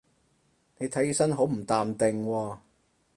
[0.79, 2.57] 你睇起身好唔淡定喎